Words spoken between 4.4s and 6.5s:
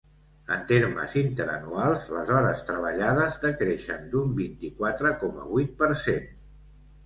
vint-i-quatre coma vuit per cent.